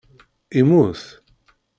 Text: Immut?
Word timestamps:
Immut? 0.59 0.99